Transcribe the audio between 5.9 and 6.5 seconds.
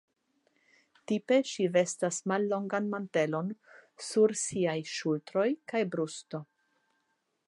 brusto.